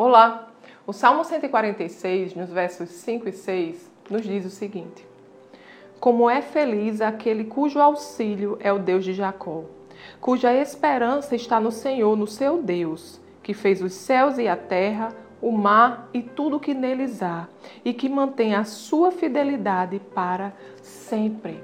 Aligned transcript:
Olá! 0.00 0.46
O 0.86 0.92
Salmo 0.92 1.24
146, 1.24 2.36
nos 2.36 2.50
versos 2.50 2.88
5 2.88 3.30
e 3.30 3.32
6, 3.32 3.90
nos 4.08 4.22
diz 4.22 4.46
o 4.46 4.48
seguinte: 4.48 5.04
Como 5.98 6.30
é 6.30 6.40
feliz 6.40 7.00
aquele 7.00 7.42
cujo 7.42 7.80
auxílio 7.80 8.56
é 8.60 8.72
o 8.72 8.78
Deus 8.78 9.04
de 9.04 9.12
Jacó, 9.12 9.64
cuja 10.20 10.54
esperança 10.54 11.34
está 11.34 11.58
no 11.58 11.72
Senhor, 11.72 12.16
no 12.16 12.28
seu 12.28 12.62
Deus, 12.62 13.20
que 13.42 13.52
fez 13.52 13.82
os 13.82 13.92
céus 13.92 14.38
e 14.38 14.46
a 14.46 14.56
terra, 14.56 15.08
o 15.42 15.50
mar 15.50 16.08
e 16.14 16.22
tudo 16.22 16.60
que 16.60 16.74
neles 16.74 17.20
há, 17.20 17.48
e 17.84 17.92
que 17.92 18.08
mantém 18.08 18.54
a 18.54 18.62
sua 18.62 19.10
fidelidade 19.10 20.00
para 20.14 20.52
sempre. 20.80 21.60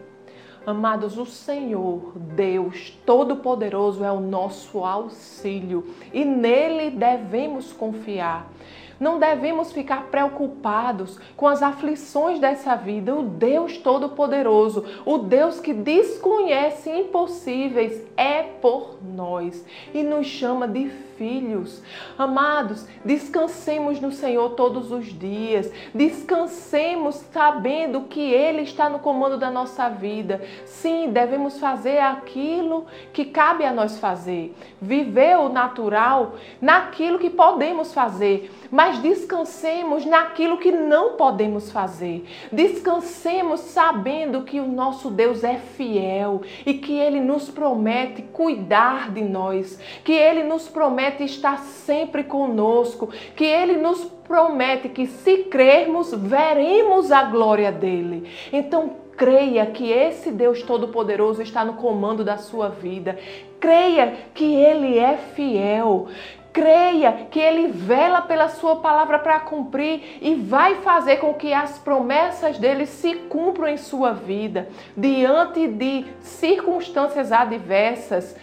Amados, 0.66 1.18
o 1.18 1.26
Senhor, 1.26 2.12
Deus 2.16 2.90
Todo-Poderoso, 3.04 4.02
é 4.02 4.10
o 4.10 4.18
nosso 4.18 4.82
auxílio 4.82 5.94
e 6.10 6.24
nele 6.24 6.90
devemos 6.90 7.70
confiar. 7.70 8.50
Não 8.98 9.18
devemos 9.18 9.72
ficar 9.72 10.04
preocupados 10.04 11.18
com 11.36 11.46
as 11.46 11.62
aflições 11.62 12.38
dessa 12.38 12.74
vida. 12.76 13.14
O 13.14 13.22
Deus 13.22 13.78
Todo-Poderoso, 13.78 14.84
o 15.04 15.18
Deus 15.18 15.60
que 15.60 15.72
desconhece 15.72 16.90
impossíveis, 16.90 18.02
é 18.16 18.42
por 18.42 18.98
nós 19.02 19.64
e 19.92 20.02
nos 20.02 20.26
chama 20.26 20.66
de 20.66 20.88
filhos. 21.16 21.82
Amados, 22.18 22.86
descansemos 23.04 24.00
no 24.00 24.12
Senhor 24.12 24.50
todos 24.50 24.90
os 24.90 25.06
dias. 25.06 25.70
Descansemos 25.94 27.16
sabendo 27.32 28.02
que 28.02 28.20
Ele 28.20 28.62
está 28.62 28.88
no 28.88 28.98
comando 28.98 29.38
da 29.38 29.50
nossa 29.50 29.88
vida. 29.88 30.42
Sim, 30.64 31.10
devemos 31.10 31.58
fazer 31.58 31.98
aquilo 31.98 32.86
que 33.12 33.24
cabe 33.24 33.64
a 33.64 33.72
nós 33.72 33.98
fazer. 33.98 34.54
Viver 34.80 35.38
o 35.38 35.48
natural 35.48 36.34
naquilo 36.60 37.18
que 37.18 37.30
podemos 37.30 37.92
fazer 37.92 38.50
mas 38.84 38.98
descansemos 38.98 40.04
naquilo 40.04 40.58
que 40.58 40.70
não 40.70 41.12
podemos 41.12 41.72
fazer. 41.72 42.26
Descansemos 42.52 43.60
sabendo 43.60 44.42
que 44.42 44.60
o 44.60 44.66
nosso 44.66 45.08
Deus 45.08 45.42
é 45.42 45.56
fiel 45.56 46.42
e 46.66 46.74
que 46.74 46.98
ele 46.98 47.18
nos 47.18 47.48
promete 47.48 48.20
cuidar 48.20 49.10
de 49.10 49.22
nós, 49.22 49.80
que 50.04 50.12
ele 50.12 50.42
nos 50.42 50.68
promete 50.68 51.24
estar 51.24 51.60
sempre 51.60 52.24
conosco, 52.24 53.08
que 53.34 53.46
ele 53.46 53.78
nos 53.78 54.04
promete 54.04 54.90
que 54.90 55.06
se 55.06 55.44
crermos, 55.44 56.12
veremos 56.12 57.10
a 57.10 57.22
glória 57.22 57.72
dele. 57.72 58.28
Então, 58.52 58.96
creia 59.16 59.64
que 59.64 59.90
esse 59.90 60.30
Deus 60.30 60.62
Todo-Poderoso 60.62 61.40
está 61.40 61.64
no 61.64 61.74
comando 61.74 62.22
da 62.22 62.36
sua 62.36 62.68
vida. 62.68 63.18
Creia 63.58 64.14
que 64.34 64.54
ele 64.54 64.98
é 64.98 65.16
fiel 65.16 66.08
creia 66.54 67.26
que 67.30 67.40
Ele 67.40 67.66
vela 67.66 68.22
pela 68.22 68.48
Sua 68.48 68.76
palavra 68.76 69.18
para 69.18 69.40
cumprir 69.40 70.18
e 70.22 70.36
vai 70.36 70.76
fazer 70.76 71.16
com 71.16 71.34
que 71.34 71.52
as 71.52 71.78
promessas 71.80 72.58
dele 72.58 72.86
se 72.86 73.16
cumpram 73.28 73.66
em 73.66 73.76
sua 73.76 74.12
vida, 74.12 74.68
diante 74.96 75.66
de 75.66 76.06
circunstâncias 76.20 77.32
adversas. 77.32 78.36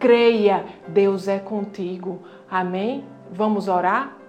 Creia, 0.00 0.64
Deus 0.88 1.28
é 1.28 1.38
contigo. 1.38 2.20
Amém? 2.50 3.04
Vamos 3.30 3.68
orar? 3.68 4.23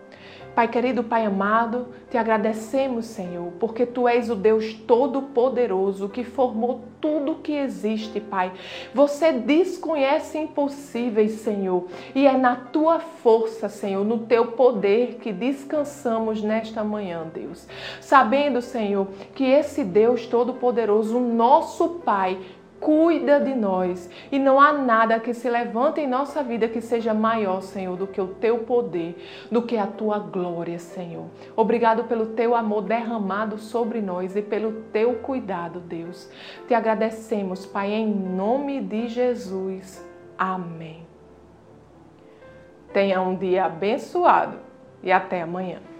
Pai 0.56 0.70
querido, 0.70 1.04
Pai 1.04 1.26
amado, 1.26 1.88
te 2.10 2.18
agradecemos, 2.18 3.08
Senhor, 3.08 3.52
porque 3.60 3.86
tu 3.86 4.08
és 4.08 4.30
o 4.30 4.36
Deus 4.36 4.74
todo-poderoso 4.74 6.08
que 6.08 6.24
formou 6.24 6.86
tudo 7.02 7.36
que 7.36 7.52
existe, 7.52 8.22
Pai. 8.22 8.54
Você 8.94 9.34
desconhece 9.34 10.38
impossíveis, 10.38 11.34
Senhor, 11.42 11.88
e 12.16 12.26
é 12.26 12.38
na 12.38 12.56
tua 12.56 13.00
força, 13.00 13.68
Senhor, 13.68 14.06
no 14.06 14.20
teu 14.20 14.54
poder 14.54 15.16
que 15.16 15.34
descansamos 15.34 16.42
nesta 16.42 16.86
manhã, 16.86 17.28
Deus. 17.34 17.68
Sabendo, 18.00 18.62
Senhor, 18.62 19.10
que 19.36 19.44
esse 19.44 19.84
Deus 19.84 20.26
todo-poderoso, 20.26 21.20
nosso 21.20 22.00
Pai, 22.06 22.40
cuida 22.86 23.40
de 23.40 23.56
nós 23.56 24.08
e 24.32 24.38
não 24.38 24.62
há 24.62 24.72
nada 24.72 25.20
que 25.20 25.34
se 25.34 25.50
levante 25.50 26.00
em 26.00 26.06
nossa 26.06 26.44
vida 26.44 26.68
que 26.68 26.80
seja 26.80 27.16
maior, 27.16 27.62
Senhor, 27.64 27.98
do 27.98 28.06
que 28.06 28.22
o 28.22 28.28
teu 28.28 28.60
poder, 28.60 29.18
do 29.52 29.64
que 29.64 29.76
a 29.76 29.88
tua 29.88 30.20
glória, 30.20 30.78
Senhor. 30.78 31.26
Obrigado 31.56 32.04
pelo 32.04 32.28
teu 32.28 32.56
amor 32.56 32.84
derramado 32.84 33.58
sobre 33.58 34.02
nós 34.02 34.36
e 34.36 34.42
pelo 34.44 34.84
teu 34.94 35.16
cuidado, 35.16 35.80
Deus. 35.80 36.30
Te 36.68 36.76
agradecemos, 36.76 37.66
Pai, 37.66 37.92
em 37.92 38.06
nome 38.06 38.80
de 38.82 39.08
Jesus. 39.08 40.08
Amém. 40.38 41.08
Tenha 42.94 43.20
um 43.20 43.36
dia 43.36 43.66
abençoado 43.66 44.60
e 45.02 45.12
até 45.12 45.42
amanhã. 45.42 45.95